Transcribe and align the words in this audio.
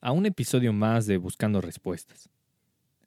a 0.00 0.12
un 0.12 0.24
episodio 0.24 0.72
más 0.72 1.06
de 1.06 1.18
Buscando 1.18 1.60
Respuestas. 1.60 2.30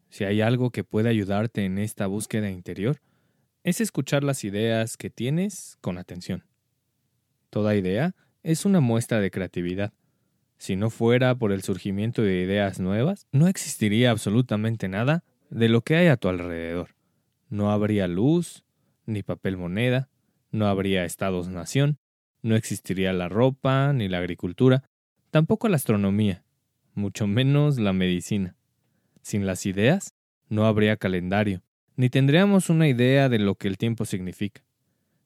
Si 0.09 0.25
hay 0.25 0.41
algo 0.41 0.69
que 0.69 0.83
puede 0.83 1.09
ayudarte 1.09 1.65
en 1.65 1.79
esta 1.79 2.05
búsqueda 2.05 2.51
interior, 2.51 3.01
es 3.63 3.81
escuchar 3.81 4.23
las 4.23 4.43
ideas 4.43 4.95
que 4.95 5.09
tienes 5.09 5.77
con 5.81 5.97
atención. 5.97 6.43
Toda 7.49 7.75
idea 7.75 8.15
es 8.43 8.65
una 8.65 8.79
muestra 8.79 9.19
de 9.19 9.31
creatividad. 9.31 9.93
Si 10.57 10.75
no 10.75 10.89
fuera 10.89 11.35
por 11.35 11.51
el 11.51 11.63
surgimiento 11.63 12.21
de 12.21 12.41
ideas 12.41 12.79
nuevas, 12.79 13.27
no 13.31 13.47
existiría 13.47 14.11
absolutamente 14.11 14.87
nada 14.87 15.23
de 15.49 15.69
lo 15.69 15.81
que 15.81 15.95
hay 15.95 16.07
a 16.07 16.17
tu 16.17 16.29
alrededor. 16.29 16.95
No 17.49 17.71
habría 17.71 18.07
luz, 18.07 18.65
ni 19.05 19.23
papel 19.23 19.57
moneda, 19.57 20.09
no 20.51 20.67
habría 20.67 21.05
estados-nación, 21.05 21.97
no 22.43 22.55
existiría 22.55 23.13
la 23.13 23.29
ropa, 23.29 23.93
ni 23.93 24.07
la 24.09 24.19
agricultura, 24.19 24.83
tampoco 25.31 25.69
la 25.69 25.77
astronomía, 25.77 26.42
mucho 26.95 27.27
menos 27.27 27.79
la 27.79 27.93
medicina. 27.93 28.55
Sin 29.21 29.45
las 29.45 29.65
ideas, 29.65 30.13
no 30.49 30.65
habría 30.65 30.97
calendario, 30.97 31.63
ni 31.95 32.09
tendríamos 32.09 32.69
una 32.69 32.87
idea 32.87 33.29
de 33.29 33.39
lo 33.39 33.55
que 33.55 33.67
el 33.67 33.77
tiempo 33.77 34.05
significa. 34.05 34.63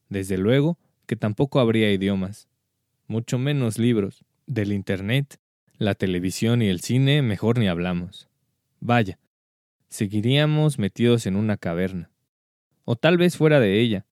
Desde 0.08 0.38
luego 0.38 0.78
que 1.06 1.16
tampoco 1.16 1.60
habría 1.60 1.90
idiomas, 1.90 2.48
mucho 3.06 3.38
menos 3.38 3.78
libros. 3.78 4.24
Del 4.46 4.72
Internet, 4.72 5.38
la 5.76 5.94
televisión 5.94 6.62
y 6.62 6.68
el 6.68 6.80
cine 6.80 7.22
mejor 7.22 7.58
ni 7.58 7.68
hablamos. 7.68 8.28
Vaya, 8.80 9.18
seguiríamos 9.88 10.78
metidos 10.78 11.26
en 11.26 11.36
una 11.36 11.56
caverna. 11.56 12.10
O 12.84 12.96
tal 12.96 13.18
vez 13.18 13.36
fuera 13.36 13.60
de 13.60 13.80
ella. 13.80 14.06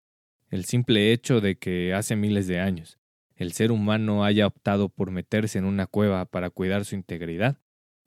El 0.50 0.64
simple 0.64 1.12
hecho 1.12 1.40
de 1.40 1.56
que 1.56 1.94
hace 1.94 2.16
miles 2.16 2.46
de 2.46 2.60
años, 2.60 2.98
el 3.36 3.52
ser 3.52 3.70
humano 3.70 4.24
haya 4.24 4.46
optado 4.46 4.88
por 4.88 5.10
meterse 5.10 5.58
en 5.58 5.64
una 5.64 5.86
cueva 5.86 6.24
para 6.24 6.50
cuidar 6.50 6.84
su 6.84 6.94
integridad, 6.94 7.58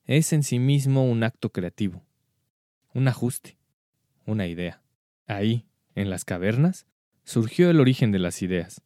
es 0.05 0.33
en 0.33 0.43
sí 0.43 0.57
mismo 0.59 1.09
un 1.09 1.23
acto 1.23 1.51
creativo, 1.51 2.03
un 2.93 3.07
ajuste, 3.07 3.59
una 4.25 4.47
idea. 4.47 4.81
Ahí, 5.27 5.67
en 5.93 6.09
las 6.09 6.25
cavernas, 6.25 6.87
surgió 7.23 7.69
el 7.69 7.79
origen 7.79 8.11
de 8.11 8.19
las 8.19 8.41
ideas. 8.41 8.81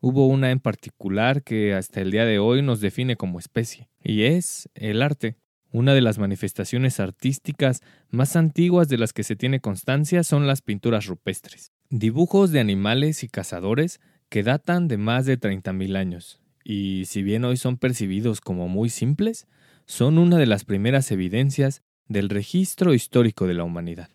Hubo 0.00 0.26
una 0.26 0.50
en 0.50 0.60
particular 0.60 1.42
que 1.42 1.74
hasta 1.74 2.02
el 2.02 2.10
día 2.10 2.26
de 2.26 2.38
hoy 2.38 2.60
nos 2.62 2.80
define 2.80 3.16
como 3.16 3.38
especie, 3.38 3.88
y 4.02 4.24
es 4.24 4.68
el 4.74 5.02
arte. 5.02 5.36
Una 5.70 5.92
de 5.94 6.02
las 6.02 6.18
manifestaciones 6.18 7.00
artísticas 7.00 7.80
más 8.10 8.36
antiguas 8.36 8.88
de 8.88 8.98
las 8.98 9.12
que 9.12 9.24
se 9.24 9.36
tiene 9.36 9.60
constancia 9.60 10.22
son 10.22 10.46
las 10.46 10.62
pinturas 10.62 11.06
rupestres, 11.06 11.72
dibujos 11.90 12.52
de 12.52 12.60
animales 12.60 13.22
y 13.22 13.28
cazadores 13.28 14.00
que 14.28 14.42
datan 14.42 14.88
de 14.88 14.98
más 14.98 15.26
de 15.26 15.38
30.000 15.38 15.96
años, 15.96 16.40
y 16.64 17.04
si 17.06 17.22
bien 17.22 17.44
hoy 17.44 17.56
son 17.56 17.78
percibidos 17.78 18.40
como 18.40 18.68
muy 18.68 18.90
simples, 18.90 19.46
son 19.86 20.18
una 20.18 20.36
de 20.36 20.46
las 20.46 20.64
primeras 20.64 21.10
evidencias 21.10 21.82
del 22.08 22.28
registro 22.28 22.94
histórico 22.94 23.46
de 23.46 23.54
la 23.54 23.64
humanidad. 23.64 24.10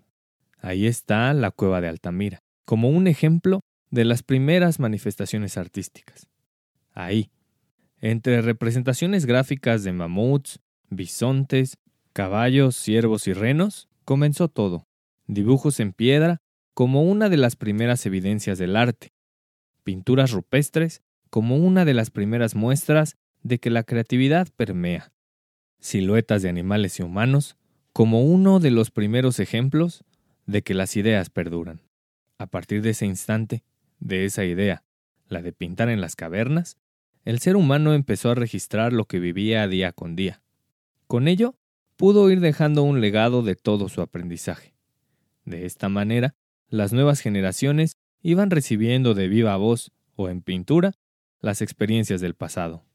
Ahí 0.60 0.86
está 0.86 1.34
la 1.34 1.52
cueva 1.52 1.82
de 1.82 1.88
Altamira, 1.88 2.40
como 2.66 2.90
un 2.90 3.08
ejemplo 3.08 3.62
de 3.90 4.06
las 4.06 4.24
primeras 4.24 4.80
manifestaciones 4.80 5.58
artísticas. 5.58 6.28
Ahí, 6.94 7.32
entre 8.00 8.42
representaciones 8.42 9.26
gráficas 9.26 9.84
de 9.84 9.94
mamuts, 9.94 10.60
bisontes, 10.90 11.78
caballos, 12.14 12.76
ciervos 12.76 13.28
y 13.28 13.34
renos, 13.34 13.88
comenzó 14.06 14.48
todo. 14.48 14.86
Dibujos 15.28 15.80
en 15.80 15.94
piedra 15.94 16.38
como 16.74 17.04
una 17.04 17.30
de 17.30 17.38
las 17.38 17.56
primeras 17.56 18.06
evidencias 18.06 18.58
del 18.58 18.76
arte, 18.76 19.13
pinturas 19.84 20.32
rupestres 20.32 21.02
como 21.30 21.58
una 21.58 21.86
de 21.86 21.94
las 21.94 22.10
primeras 22.10 22.56
muestras 22.56 23.18
de 23.42 23.60
que 23.60 23.70
la 23.70 23.84
creatividad 23.84 24.48
permea, 24.56 25.12
siluetas 25.80 26.42
de 26.42 26.50
animales 26.50 27.00
y 27.00 27.04
humanos 27.04 27.58
como 27.92 28.24
uno 28.24 28.60
de 28.60 28.72
los 28.72 28.90
primeros 28.90 29.40
ejemplos 29.40 30.04
de 30.46 30.64
que 30.64 30.74
las 30.74 30.96
ideas 30.96 31.30
perduran. 31.30 31.82
A 32.38 32.48
partir 32.48 32.82
de 32.82 32.92
ese 32.92 33.06
instante, 33.06 33.64
de 34.00 34.26
esa 34.26 34.46
idea, 34.46 34.84
la 35.28 35.42
de 35.42 35.54
pintar 35.54 35.90
en 35.90 36.02
las 36.02 36.16
cavernas, 36.16 36.78
el 37.26 37.40
ser 37.40 37.56
humano 37.56 37.94
empezó 37.94 38.32
a 38.32 38.36
registrar 38.36 38.94
lo 38.94 39.06
que 39.06 39.20
vivía 39.20 39.68
día 39.68 39.92
con 39.92 40.16
día. 40.16 40.42
Con 41.08 41.28
ello, 41.28 41.56
pudo 41.96 42.30
ir 42.32 42.40
dejando 42.40 42.84
un 42.84 43.02
legado 43.02 43.44
de 43.44 43.56
todo 43.56 43.88
su 43.88 44.02
aprendizaje. 44.02 44.74
De 45.46 45.66
esta 45.66 45.90
manera, 45.90 46.36
las 46.68 46.92
nuevas 46.92 47.22
generaciones 47.22 47.98
iban 48.24 48.50
recibiendo 48.50 49.14
de 49.14 49.28
viva 49.28 49.56
voz 49.58 49.92
o 50.16 50.30
en 50.30 50.42
pintura 50.42 50.94
las 51.42 51.62
experiencias 51.62 52.22
del 52.22 52.36
pasado. 52.36 52.86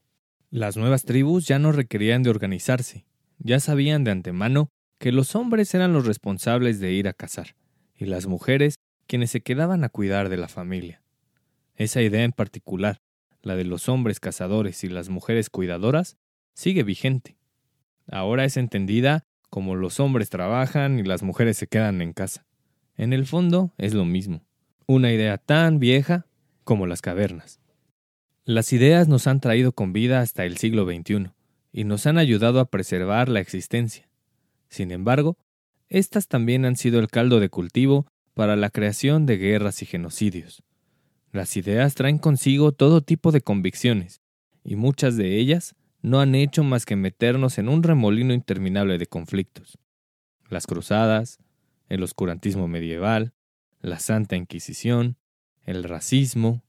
Las 0.49 0.75
nuevas 0.75 1.05
tribus 1.05 1.45
ya 1.45 1.59
no 1.59 1.71
requerían 1.71 2.23
de 2.23 2.31
organizarse, 2.31 3.05
ya 3.37 3.59
sabían 3.59 4.03
de 4.03 4.11
antemano 4.11 4.71
que 4.97 5.11
los 5.11 5.35
hombres 5.35 5.73
eran 5.75 5.93
los 5.93 6.07
responsables 6.07 6.79
de 6.79 6.91
ir 6.93 7.07
a 7.07 7.13
cazar, 7.13 7.55
y 7.95 8.05
las 8.05 8.25
mujeres 8.25 8.79
quienes 9.05 9.29
se 9.29 9.41
quedaban 9.41 9.83
a 9.83 9.89
cuidar 9.89 10.29
de 10.29 10.37
la 10.37 10.47
familia. 10.47 11.03
Esa 11.75 12.01
idea 12.01 12.23
en 12.23 12.31
particular, 12.31 12.99
la 13.43 13.55
de 13.55 13.63
los 13.63 13.87
hombres 13.87 14.19
cazadores 14.19 14.83
y 14.83 14.89
las 14.89 15.09
mujeres 15.09 15.51
cuidadoras, 15.51 16.17
sigue 16.55 16.81
vigente. 16.83 17.37
Ahora 18.07 18.45
es 18.45 18.57
entendida 18.57 19.25
como 19.51 19.75
los 19.75 19.99
hombres 19.99 20.29
trabajan 20.29 20.97
y 20.99 21.03
las 21.03 21.21
mujeres 21.21 21.57
se 21.57 21.67
quedan 21.67 22.01
en 22.01 22.13
casa. 22.13 22.45
En 22.97 23.13
el 23.13 23.27
fondo 23.27 23.73
es 23.77 23.93
lo 23.93 24.05
mismo 24.05 24.48
una 24.89 25.11
idea 25.11 25.37
tan 25.37 25.77
vieja 25.77 26.25
como 26.63 26.87
las 26.87 27.03
cavernas. 27.03 27.59
Las 28.43 28.73
ideas 28.73 29.07
nos 29.07 29.27
han 29.27 29.39
traído 29.39 29.71
con 29.71 29.93
vida 29.93 30.19
hasta 30.19 30.45
el 30.45 30.57
siglo 30.57 30.83
XXI 30.83 31.29
y 31.71 31.83
nos 31.83 32.07
han 32.07 32.17
ayudado 32.17 32.59
a 32.59 32.71
preservar 32.71 33.29
la 33.29 33.39
existencia. 33.39 34.09
Sin 34.67 34.89
embargo, 34.89 35.37
estas 35.89 36.27
también 36.27 36.65
han 36.65 36.75
sido 36.75 36.99
el 36.99 37.07
caldo 37.07 37.39
de 37.39 37.49
cultivo 37.49 38.07
para 38.33 38.55
la 38.55 38.71
creación 38.71 39.27
de 39.27 39.37
guerras 39.37 39.83
y 39.83 39.85
genocidios. 39.85 40.63
Las 41.31 41.55
ideas 41.55 41.93
traen 41.93 42.17
consigo 42.17 42.71
todo 42.71 43.01
tipo 43.01 43.31
de 43.31 43.41
convicciones, 43.41 44.21
y 44.63 44.75
muchas 44.75 45.17
de 45.17 45.37
ellas 45.37 45.75
no 46.01 46.19
han 46.19 46.33
hecho 46.33 46.63
más 46.63 46.87
que 46.87 46.95
meternos 46.95 47.59
en 47.59 47.69
un 47.69 47.83
remolino 47.83 48.33
interminable 48.33 48.97
de 48.97 49.05
conflictos. 49.05 49.77
Las 50.49 50.65
cruzadas, 50.65 51.37
el 51.89 52.01
oscurantismo 52.01 52.67
medieval, 52.67 53.33
la 53.81 53.99
Santa 53.99 54.35
Inquisición, 54.35 55.17
el 55.63 55.83
racismo, 55.83 56.63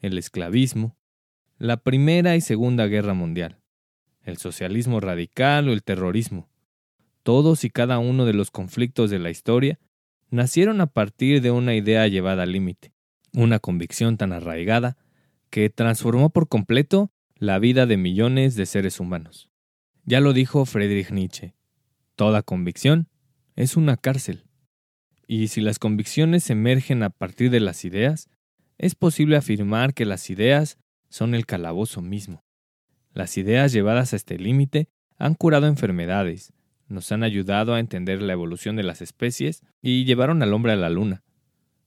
el 0.00 0.18
esclavismo, 0.18 0.96
la 1.58 1.78
Primera 1.78 2.36
y 2.36 2.40
Segunda 2.40 2.86
Guerra 2.86 3.14
Mundial, 3.14 3.60
el 4.22 4.36
socialismo 4.36 5.00
radical 5.00 5.68
o 5.68 5.72
el 5.72 5.82
terrorismo. 5.82 6.48
Todos 7.22 7.64
y 7.64 7.70
cada 7.70 7.98
uno 7.98 8.24
de 8.24 8.34
los 8.34 8.50
conflictos 8.50 9.10
de 9.10 9.18
la 9.18 9.30
historia 9.30 9.78
nacieron 10.30 10.80
a 10.80 10.86
partir 10.86 11.40
de 11.40 11.50
una 11.50 11.74
idea 11.74 12.06
llevada 12.08 12.44
al 12.44 12.52
límite, 12.52 12.92
una 13.32 13.58
convicción 13.58 14.16
tan 14.16 14.32
arraigada 14.32 14.96
que 15.50 15.70
transformó 15.70 16.30
por 16.30 16.48
completo 16.48 17.10
la 17.36 17.58
vida 17.58 17.86
de 17.86 17.96
millones 17.96 18.54
de 18.56 18.66
seres 18.66 19.00
humanos. 19.00 19.50
Ya 20.04 20.20
lo 20.20 20.32
dijo 20.32 20.64
Friedrich 20.64 21.10
Nietzsche, 21.10 21.54
toda 22.14 22.42
convicción 22.42 23.08
es 23.56 23.76
una 23.76 23.96
cárcel. 23.96 24.45
Y 25.26 25.48
si 25.48 25.60
las 25.60 25.78
convicciones 25.78 26.50
emergen 26.50 27.02
a 27.02 27.10
partir 27.10 27.50
de 27.50 27.60
las 27.60 27.84
ideas, 27.84 28.28
es 28.78 28.94
posible 28.94 29.36
afirmar 29.36 29.94
que 29.94 30.04
las 30.04 30.30
ideas 30.30 30.78
son 31.08 31.34
el 31.34 31.46
calabozo 31.46 32.02
mismo. 32.02 32.44
Las 33.12 33.38
ideas 33.38 33.72
llevadas 33.72 34.12
a 34.12 34.16
este 34.16 34.38
límite 34.38 34.88
han 35.16 35.34
curado 35.34 35.66
enfermedades, 35.66 36.52
nos 36.88 37.10
han 37.12 37.22
ayudado 37.22 37.74
a 37.74 37.80
entender 37.80 38.22
la 38.22 38.32
evolución 38.32 38.76
de 38.76 38.82
las 38.82 39.00
especies 39.00 39.62
y 39.80 40.04
llevaron 40.04 40.42
al 40.42 40.52
hombre 40.52 40.72
a 40.72 40.76
la 40.76 40.90
luna, 40.90 41.22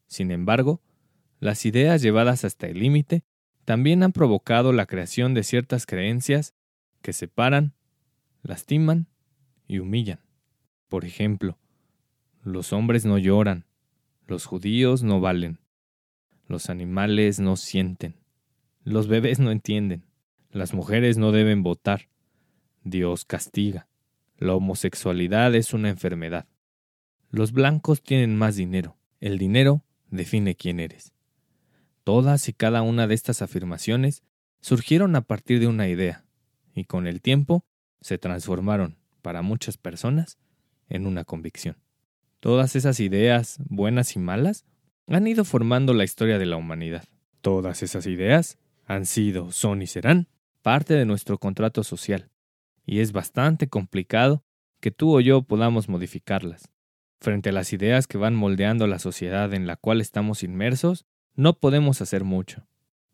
Sin 0.07 0.31
embargo, 0.31 0.81
las 1.39 1.65
ideas 1.65 2.01
llevadas 2.01 2.44
hasta 2.44 2.68
el 2.68 2.80
límite 2.80 3.24
también 3.63 4.01
han 4.01 4.12
provocado 4.12 4.74
la 4.74 4.88
creación 4.88 5.35
de 5.35 5.44
ciertas 5.44 5.85
creencias 5.85 6.56
que 7.03 7.13
separan, 7.13 7.75
lastiman 8.42 9.07
y 9.68 9.77
humillan. 9.77 10.19
Por 10.88 11.06
ejemplo, 11.06 11.59
los 12.44 12.74
hombres 12.74 13.06
no 13.06 13.18
lloran, 13.18 13.65
los 14.27 14.45
judíos 14.45 15.03
no 15.03 15.19
valen, 15.19 15.59
los 16.47 16.69
animales 16.69 17.39
no 17.39 17.57
sienten, 17.57 18.15
los 18.83 19.07
bebés 19.07 19.39
no 19.39 19.51
entienden, 19.51 20.06
las 20.51 20.74
mujeres 20.74 21.18
no 21.18 21.31
deben 21.31 21.63
votar, 21.63 22.09
Dios 22.83 23.25
castiga, 23.25 23.88
la 24.38 24.56
homosexualidad 24.56 25.53
es 25.56 25.74
una 25.74 25.89
enfermedad, 25.89 26.47
los 27.30 27.51
blancos 27.51 28.01
tienen 28.01 28.38
más 28.38 28.56
dinero, 28.56 28.97
el 29.19 29.38
dinero 29.38 29.83
define 30.09 30.56
quién 30.56 30.80
eres. 30.80 31.13
Todas 32.03 32.47
y 32.50 32.53
cada 32.53 32.81
una 32.81 33.06
de 33.06 33.13
estas 33.13 33.42
afirmaciones 33.42 34.24
surgieron 34.62 35.15
a 35.15 35.21
partir 35.21 35.59
de 35.59 35.68
una 35.68 35.88
idea, 35.88 36.25
y 36.74 36.85
con 36.85 37.06
el 37.06 37.21
tiempo 37.21 37.65
se 38.01 38.18
transformaron, 38.18 38.97
para 39.21 39.42
muchas 39.42 39.77
personas, 39.77 40.38
en 40.88 41.06
una 41.06 41.25
convicción. 41.25 41.77
Todas 42.39 42.77
esas 42.77 43.01
ideas, 43.01 43.59
buenas 43.68 44.15
y 44.15 44.19
malas, 44.19 44.65
han 45.07 45.27
ido 45.27 45.44
formando 45.44 45.94
la 45.94 46.06
historia 46.06 46.39
de 46.39 46.45
la 46.45 46.56
humanidad. 46.56 47.03
Todas 47.41 47.83
esas 47.83 48.06
ideas 48.06 48.57
han 48.86 49.06
sido, 49.06 49.51
son 49.51 49.81
y 49.81 49.88
serán 49.88 50.27
parte 50.62 50.94
de 50.94 51.06
nuestro 51.06 51.38
contrato 51.38 51.83
social, 51.83 52.30
y 52.86 53.00
es 53.00 53.12
bastante 53.12 53.68
complicado 53.68 54.44
que 54.80 54.91
tú 54.91 55.18
o 55.18 55.19
yo 55.19 55.41
podamos 55.41 55.89
modificarlas. 55.89 56.69
Frente 57.19 57.50
a 57.50 57.51
las 57.51 57.74
ideas 57.74 58.07
que 58.07 58.18
van 58.18 58.36
moldeando 58.36 58.88
la 58.88 59.00
sociedad 59.00 59.53
en 59.53 59.68
la 59.68 59.75
cual 59.75 60.00
estamos 60.00 60.42
inmersos, 60.42 61.06
no 61.35 61.59
podemos 61.59 62.01
hacer 62.01 62.24
mucho. 62.24 62.68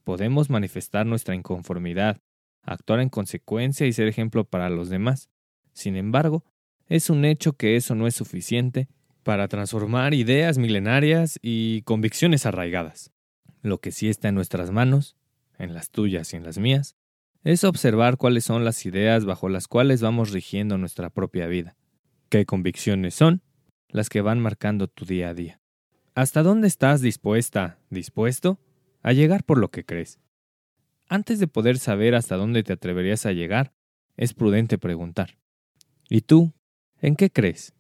Podemos 0.04 0.51
manifestar 0.51 1.07
nuestra 1.07 1.33
inconformidad, 1.33 2.21
actuar 2.62 3.00
en 3.00 3.10
consecuencia 3.10 3.88
y 3.88 3.94
ser 3.94 4.07
ejemplo 4.07 4.44
para 4.44 4.69
los 4.69 4.89
demás. 4.89 5.30
Sin 5.74 5.95
embargo, 5.95 6.44
es 6.88 7.10
un 7.10 7.25
hecho 7.25 7.54
que 7.54 7.75
eso 7.75 7.95
no 7.95 8.06
es 8.06 8.13
suficiente 8.13 8.88
para 9.25 9.48
transformar 9.48 10.13
ideas 10.13 10.60
milenarias 10.60 11.39
y 11.42 11.81
convicciones 11.81 12.45
arraigadas. 12.45 13.12
Lo 13.63 13.80
que 13.80 13.92
sí 13.92 14.07
está 14.07 14.30
en 14.30 14.36
nuestras 14.36 14.69
manos, 14.69 15.16
en 15.57 15.74
las 15.74 15.89
tuyas 15.89 16.31
y 16.31 16.38
en 16.38 16.44
las 16.44 16.60
mías, 16.60 16.95
es 17.44 17.63
observar 17.63 18.18
cuáles 18.18 18.45
son 18.45 18.63
las 18.63 18.86
ideas 18.86 19.25
bajo 19.25 19.50
las 19.50 19.68
cuales 19.68 20.00
vamos 20.00 20.30
rigiendo 20.30 20.77
nuestra 20.77 21.10
propia 21.10 21.48
vida, 21.48 21.75
qué 22.30 22.45
convicciones 22.45 23.16
son 23.16 23.42
las 23.89 24.10
que 24.10 24.22
van 24.22 24.39
marcando 24.39 24.88
tu 24.88 25.06
día 25.06 25.30
a 25.30 25.33
día. 25.33 25.60
¿Hasta 26.13 26.44
dónde 26.44 26.68
estás 26.68 27.01
dispuesta, 27.01 27.80
dispuesto 27.89 28.60
a 29.01 29.12
llegar 29.12 29.44
por 29.44 29.57
lo 29.57 29.71
que 29.71 29.86
crees? 29.86 30.19
Antes 31.07 31.39
de 31.39 31.48
poder 31.48 31.80
saber 31.80 32.13
hasta 32.13 32.36
dónde 32.36 32.62
te 32.62 32.74
atreverías 32.74 33.25
a 33.25 33.31
llegar, 33.31 33.74
es 34.18 34.36
prudente 34.36 34.78
preguntar. 34.78 35.39
¿Y 36.10 36.21
tú? 36.21 36.54
¿En 37.01 37.16
qué 37.16 37.31
crees? 37.31 37.75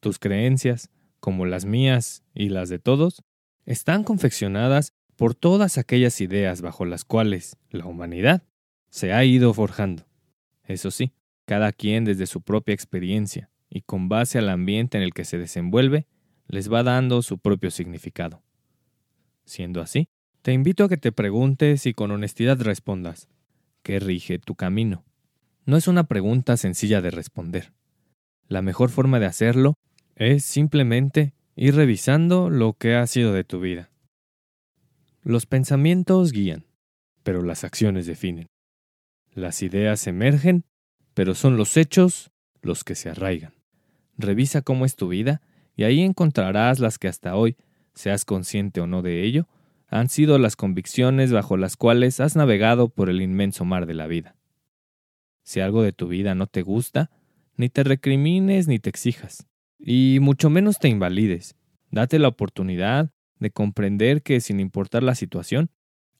Tus 0.00 0.18
creencias, 0.18 0.90
como 1.20 1.46
las 1.46 1.64
mías 1.64 2.24
y 2.34 2.48
las 2.48 2.68
de 2.68 2.78
todos, 2.78 3.22
están 3.66 4.02
confeccionadas 4.02 4.94
por 5.16 5.34
todas 5.34 5.76
aquellas 5.76 6.20
ideas 6.22 6.62
bajo 6.62 6.86
las 6.86 7.04
cuales 7.04 7.58
la 7.70 7.84
humanidad 7.84 8.42
se 8.88 9.12
ha 9.12 9.24
ido 9.24 9.52
forjando. 9.52 10.06
Eso 10.64 10.90
sí, 10.90 11.12
cada 11.44 11.72
quien 11.72 12.04
desde 12.04 12.26
su 12.26 12.40
propia 12.40 12.74
experiencia 12.74 13.50
y 13.68 13.82
con 13.82 14.08
base 14.08 14.38
al 14.38 14.48
ambiente 14.48 14.96
en 14.96 15.04
el 15.04 15.12
que 15.12 15.24
se 15.24 15.38
desenvuelve, 15.38 16.06
les 16.48 16.72
va 16.72 16.82
dando 16.82 17.22
su 17.22 17.38
propio 17.38 17.70
significado. 17.70 18.42
Siendo 19.44 19.80
así, 19.80 20.08
te 20.42 20.52
invito 20.52 20.84
a 20.84 20.88
que 20.88 20.96
te 20.96 21.12
preguntes 21.12 21.86
y 21.86 21.92
con 21.92 22.10
honestidad 22.10 22.60
respondas, 22.60 23.28
¿qué 23.82 24.00
rige 24.00 24.38
tu 24.38 24.54
camino? 24.54 25.04
No 25.66 25.76
es 25.76 25.86
una 25.86 26.04
pregunta 26.04 26.56
sencilla 26.56 27.02
de 27.02 27.10
responder. 27.10 27.72
La 28.48 28.62
mejor 28.62 28.90
forma 28.90 29.20
de 29.20 29.26
hacerlo 29.26 29.74
es 30.20 30.44
simplemente 30.44 31.32
ir 31.56 31.74
revisando 31.74 32.50
lo 32.50 32.74
que 32.74 32.94
ha 32.94 33.06
sido 33.06 33.32
de 33.32 33.42
tu 33.42 33.58
vida. 33.58 33.90
Los 35.22 35.46
pensamientos 35.46 36.32
guían, 36.32 36.66
pero 37.22 37.42
las 37.42 37.64
acciones 37.64 38.04
definen. 38.04 38.46
Las 39.32 39.62
ideas 39.62 40.06
emergen, 40.06 40.64
pero 41.14 41.34
son 41.34 41.56
los 41.56 41.78
hechos 41.78 42.30
los 42.60 42.84
que 42.84 42.96
se 42.96 43.08
arraigan. 43.08 43.54
Revisa 44.18 44.60
cómo 44.60 44.84
es 44.84 44.94
tu 44.94 45.08
vida 45.08 45.40
y 45.74 45.84
ahí 45.84 46.02
encontrarás 46.02 46.80
las 46.80 46.98
que 46.98 47.08
hasta 47.08 47.34
hoy, 47.34 47.56
seas 47.94 48.26
consciente 48.26 48.82
o 48.82 48.86
no 48.86 49.00
de 49.00 49.24
ello, 49.24 49.48
han 49.88 50.10
sido 50.10 50.38
las 50.38 50.54
convicciones 50.54 51.32
bajo 51.32 51.56
las 51.56 51.78
cuales 51.78 52.20
has 52.20 52.36
navegado 52.36 52.90
por 52.90 53.08
el 53.08 53.22
inmenso 53.22 53.64
mar 53.64 53.86
de 53.86 53.94
la 53.94 54.06
vida. 54.06 54.36
Si 55.44 55.60
algo 55.60 55.82
de 55.82 55.94
tu 55.94 56.08
vida 56.08 56.34
no 56.34 56.46
te 56.46 56.60
gusta, 56.60 57.10
ni 57.56 57.70
te 57.70 57.84
recrimines 57.84 58.68
ni 58.68 58.78
te 58.78 58.90
exijas. 58.90 59.49
Y 59.82 60.18
mucho 60.20 60.50
menos 60.50 60.78
te 60.78 60.88
invalides. 60.88 61.56
Date 61.90 62.18
la 62.18 62.28
oportunidad 62.28 63.10
de 63.38 63.50
comprender 63.50 64.22
que, 64.22 64.40
sin 64.40 64.60
importar 64.60 65.02
la 65.02 65.14
situación, 65.14 65.70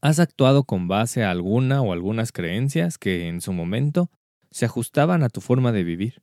has 0.01 0.19
actuado 0.19 0.65
con 0.65 0.89
base 0.89 1.25
a 1.25 1.31
alguna 1.31 1.83
o 1.83 1.93
algunas 1.93 2.33
creencias 2.33 2.97
que, 2.97 3.29
en 3.29 3.43
su 3.43 3.53
momento, 3.53 4.11
se 4.51 4.65
ajustaban 4.65 5.23
a 5.23 5.29
tu 5.29 5.43
forma 5.43 5.73
de 5.73 5.85
vivir. 5.85 6.23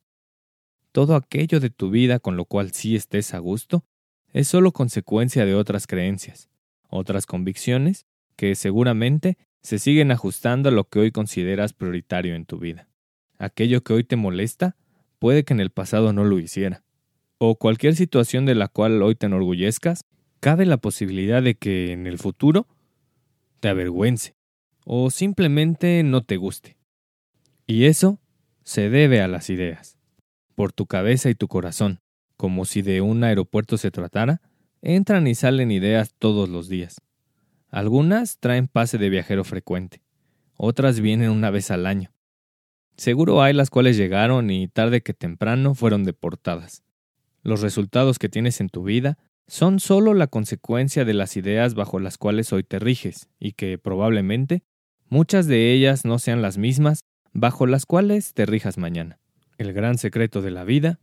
Todo 0.92 1.16
aquello 1.16 1.60
de 1.60 1.70
tu 1.70 1.92
vida 1.92 2.18
con 2.20 2.38
lo 2.38 2.46
cual 2.46 2.72
sí 2.72 2.96
estés 2.96 3.36
a 3.36 3.38
gusto 3.38 3.86
es 4.34 4.48
solo 4.48 4.72
consecuencia 4.72 5.46
de 5.46 5.54
otras 5.54 5.86
creencias, 5.86 6.50
otras 6.90 7.28
convicciones 7.28 8.08
que 8.36 8.56
seguramente 8.56 9.38
se 9.62 9.78
siguen 9.78 10.12
ajustando 10.12 10.70
a 10.70 10.72
lo 10.72 10.90
que 10.90 11.00
hoy 11.00 11.12
consideras 11.12 11.74
prioritario 11.74 12.34
en 12.34 12.46
tu 12.46 12.58
vida. 12.58 12.90
Aquello 13.38 13.84
que 13.84 13.94
hoy 13.94 14.04
te 14.04 14.16
molesta 14.16 14.76
puede 15.20 15.44
que 15.44 15.54
en 15.54 15.60
el 15.60 15.70
pasado 15.70 16.14
no 16.14 16.24
lo 16.24 16.40
hiciera 16.40 16.84
o 17.38 17.56
cualquier 17.56 17.96
situación 17.96 18.46
de 18.46 18.56
la 18.56 18.68
cual 18.68 19.02
hoy 19.02 19.16
te 19.16 19.28
enorgullezcas, 19.28 20.06
cabe 20.40 20.66
la 20.66 20.78
posibilidad 20.78 21.42
de 21.42 21.56
que 21.56 21.92
en 21.92 22.08
el 22.08 22.18
futuro 22.18 22.68
te 23.60 23.70
avergüence 23.70 24.36
o 24.86 25.10
simplemente 25.10 26.02
no 26.04 26.24
te 26.24 26.38
guste. 26.38 26.78
Y 27.66 27.86
eso 27.86 28.20
se 28.64 28.90
debe 28.90 29.22
a 29.22 29.28
las 29.28 29.50
ideas. 29.50 29.98
Por 30.56 30.72
tu 30.72 30.86
cabeza 30.86 31.30
y 31.30 31.36
tu 31.36 31.48
corazón, 31.48 32.00
como 32.38 32.66
si 32.66 32.82
de 32.82 33.02
un 33.02 33.24
aeropuerto 33.24 33.78
se 33.78 33.92
tratara, 33.92 34.42
entran 34.82 35.28
y 35.28 35.36
salen 35.36 35.72
ideas 35.72 36.14
todos 36.18 36.50
los 36.50 36.70
días. 36.70 37.02
Algunas 37.70 38.40
traen 38.40 38.68
pase 38.68 38.98
de 38.98 39.10
viajero 39.10 39.44
frecuente, 39.44 40.02
otras 40.56 41.00
vienen 41.00 41.30
una 41.30 41.52
vez 41.52 41.70
al 41.70 41.86
año. 41.86 42.12
Seguro 42.96 43.44
hay 43.44 43.54
las 43.54 43.70
cuales 43.70 43.98
llegaron 43.98 44.50
y 44.50 44.68
tarde 44.68 45.02
que 45.02 45.14
temprano 45.14 45.76
fueron 45.76 46.04
deportadas. 46.04 46.84
Los 47.48 47.62
resultados 47.62 48.20
que 48.20 48.28
tienes 48.28 48.60
en 48.60 48.68
tu 48.68 48.84
vida 48.84 49.18
son 49.48 49.80
solo 49.80 50.14
la 50.14 50.28
consecuencia 50.28 51.06
de 51.06 51.14
las 51.14 51.38
ideas 51.38 51.76
bajo 51.76 51.98
las 51.98 52.18
cuales 52.18 52.52
hoy 52.52 52.64
te 52.64 52.78
riges, 52.78 53.30
y 53.40 53.54
que 53.54 53.78
probablemente 53.78 54.64
muchas 55.08 55.48
de 55.48 55.72
ellas 55.72 56.04
no 56.04 56.20
sean 56.20 56.42
las 56.42 56.58
mismas 56.58 57.06
bajo 57.32 57.66
las 57.66 57.86
cuales 57.86 58.34
te 58.34 58.46
rijas 58.46 58.78
mañana. 58.78 59.22
El 59.58 59.72
gran 59.72 59.98
secreto 59.98 60.42
de 60.42 60.52
la 60.52 60.66
vida 60.66 61.00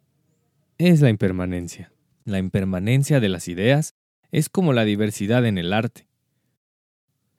es 0.77 1.01
la 1.01 1.09
impermanencia. 1.09 1.95
La 2.27 2.39
impermanencia 2.39 3.21
de 3.21 3.31
las 3.31 3.49
ideas 3.49 3.95
es 4.31 4.51
como 4.51 4.75
la 4.75 4.85
diversidad 4.85 5.47
en 5.47 5.57
el 5.57 5.73
arte. 5.73 6.09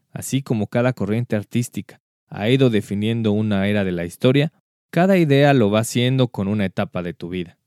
Así 0.10 0.42
como 0.42 0.66
cada 0.66 0.94
corriente 0.94 1.36
artística 1.36 2.02
ha 2.28 2.50
ido 2.50 2.72
definiendo 2.72 3.34
una 3.34 3.68
era 3.68 3.84
de 3.84 3.92
la 3.92 4.06
historia, 4.06 4.52
cada 4.90 5.20
idea 5.20 5.54
lo 5.54 5.70
va 5.70 5.82
haciendo 5.82 6.30
con 6.30 6.48
una 6.48 6.66
etapa 6.66 7.04
de 7.04 7.14
tu 7.14 7.30
vida. 7.30 7.60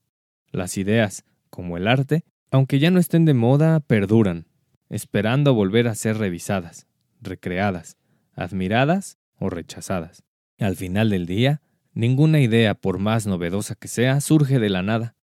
Las 0.50 0.78
ideas, 0.78 1.24
como 1.58 1.76
el 1.76 1.88
arte, 1.88 2.22
aunque 2.52 2.78
ya 2.78 2.92
no 2.92 3.00
estén 3.00 3.24
de 3.24 3.34
moda, 3.34 3.80
perduran, 3.80 4.46
esperando 4.90 5.54
volver 5.54 5.88
a 5.88 5.96
ser 5.96 6.16
revisadas, 6.16 6.86
recreadas, 7.20 7.96
admiradas 8.32 9.18
o 9.40 9.50
rechazadas. 9.50 10.22
Al 10.60 10.76
final 10.76 11.10
del 11.10 11.26
día, 11.26 11.60
ninguna 11.94 12.38
idea, 12.38 12.76
por 12.76 13.00
más 13.00 13.26
novedosa 13.26 13.74
que 13.74 13.88
sea, 13.88 14.20
surge 14.20 14.60
de 14.60 14.68
la 14.68 14.84
nada. 14.84 15.16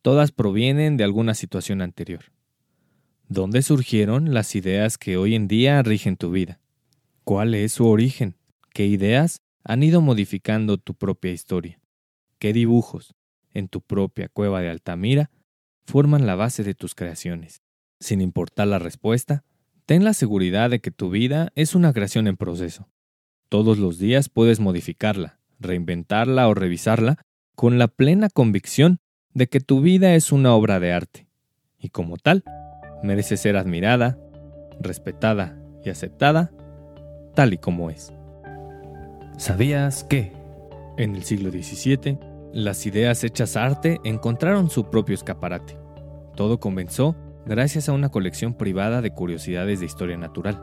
Todas 0.00 0.32
provienen 0.32 0.96
de 0.96 1.04
alguna 1.04 1.34
situación 1.34 1.82
anterior. 1.82 2.32
¿Dónde 3.28 3.60
surgieron 3.60 4.32
las 4.32 4.54
ideas 4.54 4.96
que 4.96 5.18
hoy 5.18 5.34
en 5.34 5.46
día 5.46 5.82
rigen 5.82 6.16
tu 6.16 6.30
vida? 6.30 6.58
¿Cuál 7.22 7.54
es 7.54 7.74
su 7.74 7.86
origen? 7.86 8.38
¿Qué 8.72 8.86
ideas 8.86 9.42
han 9.62 9.82
ido 9.82 10.00
modificando 10.00 10.78
tu 10.78 10.94
propia 10.94 11.32
historia? 11.32 11.78
¿Qué 12.38 12.54
dibujos, 12.54 13.14
en 13.52 13.68
tu 13.68 13.82
propia 13.82 14.30
cueva 14.30 14.62
de 14.62 14.70
Altamira 14.70 15.30
forman 15.84 16.26
la 16.26 16.34
base 16.34 16.64
de 16.64 16.74
tus 16.74 16.94
creaciones. 16.94 17.62
Sin 18.00 18.20
importar 18.20 18.68
la 18.68 18.78
respuesta, 18.78 19.44
ten 19.86 20.04
la 20.04 20.14
seguridad 20.14 20.70
de 20.70 20.80
que 20.80 20.90
tu 20.90 21.10
vida 21.10 21.52
es 21.54 21.74
una 21.74 21.92
creación 21.92 22.26
en 22.26 22.36
proceso. 22.36 22.88
Todos 23.48 23.78
los 23.78 23.98
días 23.98 24.28
puedes 24.28 24.60
modificarla, 24.60 25.38
reinventarla 25.60 26.48
o 26.48 26.54
revisarla 26.54 27.18
con 27.54 27.78
la 27.78 27.88
plena 27.88 28.28
convicción 28.28 28.98
de 29.34 29.46
que 29.46 29.60
tu 29.60 29.80
vida 29.80 30.14
es 30.14 30.32
una 30.32 30.54
obra 30.54 30.80
de 30.80 30.92
arte, 30.92 31.26
y 31.78 31.90
como 31.90 32.16
tal, 32.16 32.44
merece 33.02 33.36
ser 33.36 33.56
admirada, 33.56 34.18
respetada 34.80 35.58
y 35.84 35.90
aceptada 35.90 36.52
tal 37.34 37.52
y 37.54 37.58
como 37.58 37.90
es. 37.90 38.12
¿Sabías 39.36 40.04
que? 40.04 40.32
En 40.98 41.16
el 41.16 41.24
siglo 41.24 41.50
XVII, 41.50 42.18
las 42.52 42.84
ideas 42.86 43.24
hechas 43.24 43.56
arte 43.56 43.98
encontraron 44.04 44.68
su 44.68 44.90
propio 44.90 45.14
escaparate. 45.14 45.78
Todo 46.36 46.60
comenzó 46.60 47.16
gracias 47.46 47.88
a 47.88 47.92
una 47.92 48.10
colección 48.10 48.54
privada 48.54 49.00
de 49.00 49.10
curiosidades 49.10 49.80
de 49.80 49.86
historia 49.86 50.18
natural. 50.18 50.62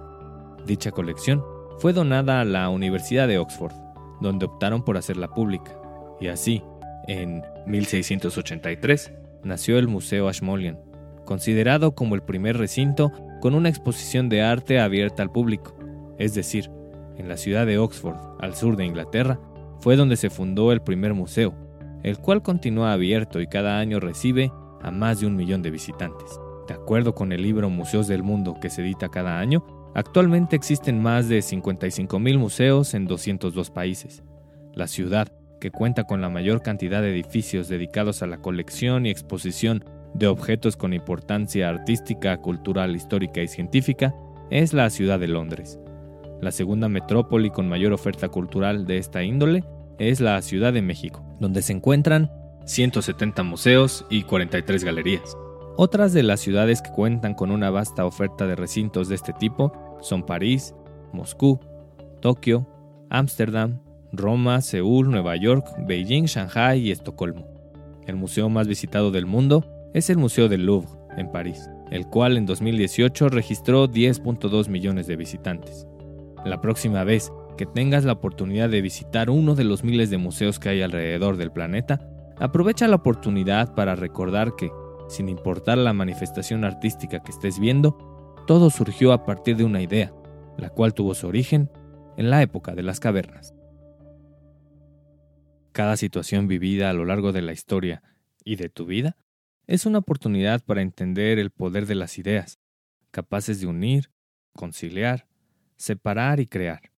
Dicha 0.65 0.91
colección 0.91 1.43
fue 1.79 1.93
donada 1.93 2.41
a 2.41 2.45
la 2.45 2.69
Universidad 2.69 3.27
de 3.27 3.39
Oxford, 3.39 3.73
donde 4.21 4.45
optaron 4.45 4.83
por 4.83 4.97
hacerla 4.97 5.29
pública, 5.29 5.75
y 6.19 6.27
así, 6.27 6.61
en 7.07 7.43
1683, 7.65 9.13
nació 9.43 9.79
el 9.79 9.87
Museo 9.87 10.27
Ashmolean, 10.27 10.79
considerado 11.25 11.95
como 11.95 12.15
el 12.15 12.21
primer 12.21 12.57
recinto 12.57 13.11
con 13.41 13.55
una 13.55 13.69
exposición 13.69 14.29
de 14.29 14.41
arte 14.43 14.79
abierta 14.79 15.23
al 15.23 15.31
público, 15.31 15.75
es 16.17 16.35
decir, 16.35 16.69
en 17.17 17.29
la 17.29 17.37
ciudad 17.37 17.65
de 17.65 17.77
Oxford, 17.77 18.17
al 18.39 18.55
sur 18.55 18.75
de 18.75 18.85
Inglaterra, 18.85 19.39
fue 19.79 19.95
donde 19.95 20.17
se 20.17 20.29
fundó 20.29 20.71
el 20.71 20.81
primer 20.81 21.13
museo, 21.13 21.53
el 22.03 22.17
cual 22.17 22.41
continúa 22.41 22.93
abierto 22.93 23.41
y 23.41 23.47
cada 23.47 23.79
año 23.79 23.99
recibe 23.99 24.51
a 24.81 24.91
más 24.91 25.19
de 25.19 25.27
un 25.27 25.35
millón 25.35 25.61
de 25.61 25.71
visitantes. 25.71 26.39
De 26.67 26.73
acuerdo 26.73 27.15
con 27.15 27.31
el 27.31 27.41
libro 27.41 27.69
Museos 27.69 28.07
del 28.07 28.23
Mundo 28.23 28.57
que 28.61 28.69
se 28.69 28.81
edita 28.81 29.09
cada 29.09 29.39
año, 29.39 29.65
actualmente 29.95 30.55
existen 30.55 31.01
más 31.01 31.27
de 31.27 31.39
55.000 31.39 32.37
museos 32.37 32.93
en 32.93 33.05
202 33.05 33.71
países. 33.71 34.23
La 34.73 34.87
ciudad, 34.87 35.27
que 35.59 35.71
cuenta 35.71 36.05
con 36.05 36.21
la 36.21 36.29
mayor 36.29 36.61
cantidad 36.61 37.01
de 37.01 37.09
edificios 37.09 37.67
dedicados 37.67 38.21
a 38.21 38.27
la 38.27 38.37
colección 38.37 39.05
y 39.05 39.09
exposición 39.09 39.83
de 40.13 40.27
objetos 40.27 40.77
con 40.77 40.93
importancia 40.93 41.69
artística, 41.69 42.37
cultural, 42.37 42.95
histórica 42.95 43.41
y 43.41 43.47
científica, 43.47 44.13
es 44.49 44.73
la 44.73 44.89
ciudad 44.89 45.19
de 45.19 45.27
Londres. 45.27 45.79
La 46.41 46.51
segunda 46.51 46.87
metrópoli 46.87 47.49
con 47.49 47.67
mayor 47.67 47.91
oferta 47.91 48.29
cultural 48.29 48.85
de 48.85 48.97
esta 48.97 49.23
índole 49.23 49.63
es 49.97 50.21
la 50.21 50.41
Ciudad 50.41 50.71
de 50.71 50.81
México, 50.81 51.23
donde 51.39 51.61
se 51.61 51.73
encuentran 51.73 52.31
170 52.65 53.43
museos 53.43 54.05
y 54.09 54.23
43 54.23 54.83
galerías. 54.83 55.37
Otras 55.77 56.13
de 56.13 56.23
las 56.23 56.39
ciudades 56.39 56.81
que 56.81 56.91
cuentan 56.91 57.33
con 57.33 57.51
una 57.51 57.69
vasta 57.69 58.05
oferta 58.05 58.45
de 58.47 58.55
recintos 58.55 59.07
de 59.07 59.15
este 59.15 59.33
tipo 59.33 59.71
son 60.01 60.25
París, 60.25 60.75
Moscú, 61.13 61.59
Tokio, 62.21 62.67
Ámsterdam, 63.09 63.81
Roma, 64.11 64.61
Seúl, 64.61 65.09
Nueva 65.09 65.35
York, 65.35 65.65
Beijing, 65.87 66.25
Shanghai 66.25 66.79
y 66.79 66.91
Estocolmo. 66.91 67.47
El 68.05 68.15
museo 68.15 68.49
más 68.49 68.67
visitado 68.67 69.11
del 69.11 69.25
mundo 69.25 69.65
es 69.93 70.09
el 70.09 70.17
Museo 70.17 70.49
del 70.49 70.65
Louvre, 70.65 70.89
en 71.17 71.31
París, 71.31 71.69
el 71.91 72.07
cual 72.07 72.37
en 72.37 72.45
2018 72.45 73.29
registró 73.29 73.87
10.2 73.87 74.67
millones 74.69 75.07
de 75.07 75.15
visitantes. 75.15 75.87
La 76.45 76.61
próxima 76.61 77.03
vez 77.03 77.31
que 77.57 77.65
tengas 77.65 78.05
la 78.05 78.13
oportunidad 78.13 78.69
de 78.69 78.81
visitar 78.81 79.29
uno 79.29 79.55
de 79.55 79.63
los 79.63 79.83
miles 79.83 80.09
de 80.09 80.17
museos 80.17 80.59
que 80.59 80.69
hay 80.69 80.81
alrededor 80.81 81.37
del 81.37 81.51
planeta, 81.51 81.99
aprovecha 82.37 82.87
la 82.87 82.95
oportunidad 82.95 83.75
para 83.75 83.95
recordar 83.95 84.55
que, 84.55 84.71
sin 85.09 85.29
importar 85.29 85.77
la 85.77 85.93
manifestación 85.93 86.63
artística 86.63 87.21
que 87.21 87.31
estés 87.31 87.59
viendo, 87.59 87.97
todo 88.47 88.69
surgió 88.69 89.13
a 89.13 89.25
partir 89.25 89.57
de 89.57 89.63
una 89.63 89.81
idea, 89.81 90.13
la 90.57 90.69
cual 90.69 90.93
tuvo 90.93 91.13
su 91.13 91.27
origen 91.27 91.69
en 92.17 92.29
la 92.29 92.41
época 92.41 92.75
de 92.75 92.83
las 92.83 92.99
cavernas. 92.99 93.53
Cada 95.71 95.97
situación 95.97 96.47
vivida 96.47 96.89
a 96.89 96.93
lo 96.93 97.05
largo 97.05 97.31
de 97.31 97.41
la 97.41 97.53
historia 97.53 98.03
y 98.43 98.55
de 98.55 98.69
tu 98.69 98.85
vida 98.85 99.17
es 99.67 99.85
una 99.85 99.99
oportunidad 99.99 100.63
para 100.63 100.81
entender 100.81 101.37
el 101.37 101.51
poder 101.51 101.85
de 101.85 101.95
las 101.95 102.17
ideas, 102.17 102.59
capaces 103.11 103.61
de 103.61 103.67
unir, 103.67 104.11
conciliar, 104.53 105.27
separar 105.77 106.39
y 106.39 106.47
crear. 106.47 106.91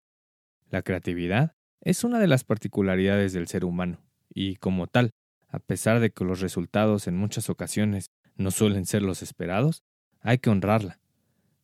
La 0.72 0.80
creatividad 0.80 1.54
es 1.82 2.02
una 2.02 2.18
de 2.18 2.26
las 2.26 2.44
particularidades 2.44 3.34
del 3.34 3.46
ser 3.46 3.66
humano, 3.66 4.00
y 4.32 4.56
como 4.56 4.86
tal, 4.86 5.10
a 5.48 5.58
pesar 5.58 6.00
de 6.00 6.12
que 6.12 6.24
los 6.24 6.40
resultados 6.40 7.06
en 7.06 7.18
muchas 7.18 7.50
ocasiones 7.50 8.06
no 8.36 8.50
suelen 8.50 8.86
ser 8.86 9.02
los 9.02 9.22
esperados, 9.22 9.82
hay 10.22 10.38
que 10.38 10.48
honrarla. 10.48 10.98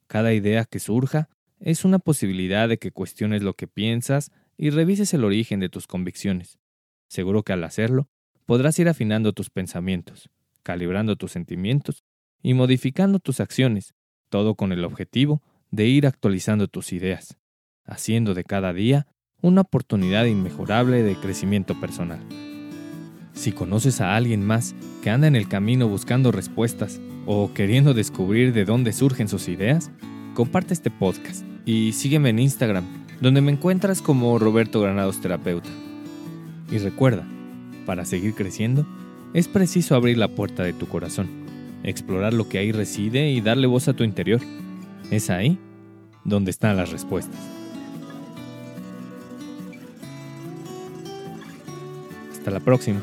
Cada 0.09 0.35
idea 0.35 0.67
que 0.67 0.79
surja 0.79 1.31
es 1.59 1.87
una 1.87 1.99
posibilidad 1.99 2.69
de 2.69 2.79
que 2.79 2.93
cuestiones 2.93 3.43
lo 3.43 3.55
que 3.55 3.67
piensas 3.67 4.31
y 4.59 4.69
revises 4.69 5.15
el 5.15 5.25
origen 5.25 5.59
de 5.59 5.71
tus 5.71 5.87
convicciones. 5.87 6.59
Seguro 7.09 7.45
que 7.45 7.55
al 7.55 7.65
hacerlo, 7.65 8.11
podrás 8.45 8.79
ir 8.79 8.91
afinando 8.91 9.33
tus 9.33 9.49
pensamientos, 9.49 10.29
calibrando 10.63 11.17
tus 11.17 11.33
sentimientos 11.33 12.05
y 12.43 12.53
modificando 12.53 13.21
tus 13.21 13.41
acciones, 13.41 13.95
todo 14.29 14.55
con 14.55 14.71
el 14.71 14.85
objetivo 14.85 15.43
de 15.71 15.87
ir 15.87 16.07
actualizando 16.07 16.69
tus 16.69 16.93
ideas, 16.93 17.38
haciendo 17.89 18.35
de 18.35 18.45
cada 18.45 18.73
día 18.73 19.07
una 19.41 19.63
oportunidad 19.63 20.25
inmejorable 20.27 21.03
de 21.03 21.17
crecimiento 21.17 21.79
personal. 21.81 22.21
Si 23.33 23.53
conoces 23.53 24.01
a 24.01 24.17
alguien 24.17 24.45
más 24.45 24.75
que 25.03 25.11
anda 25.11 25.29
en 25.29 25.37
el 25.37 25.49
camino 25.49 25.89
buscando 25.89 26.33
respuestas 26.33 27.01
o 27.25 27.53
queriendo 27.55 27.95
descubrir 27.95 28.53
de 28.53 28.65
dónde 28.65 28.93
surgen 28.93 29.29
sus 29.29 29.49
ideas, 29.49 29.91
comparte 30.35 30.75
este 30.75 30.91
podcast 30.91 31.45
y 31.65 31.93
sígueme 31.93 32.31
en 32.31 32.41
Instagram, 32.41 32.85
donde 33.21 33.41
me 33.41 33.53
encuentras 33.53 34.03
como 34.03 34.39
Roberto 34.39 34.81
Granados 34.81 35.21
Terapeuta. 35.21 35.71
Y 36.71 36.79
recuerda, 36.79 37.27
para 37.87 38.05
seguir 38.05 38.35
creciendo, 38.35 38.87
es 39.35 39.47
preciso 39.47 39.95
abrir 39.95 40.19
la 40.19 40.29
puerta 40.29 40.65
de 40.65 40.73
tu 40.73 40.89
corazón, 40.89 41.29
explorar 41.85 42.35
lo 42.35 42.49
que 42.49 42.59
ahí 42.59 42.73
reside 42.73 43.31
y 43.31 43.41
darle 43.41 43.67
voz 43.67 43.89
a 43.89 43.95
tu 43.95 44.05
interior. 44.05 44.41
Es 45.11 45.31
ahí 45.31 45.59
donde 46.25 46.51
están 46.51 46.77
las 46.77 46.91
respuestas. 46.91 47.58
Hasta 52.39 52.51
la 52.51 52.61
próxima. 52.61 53.03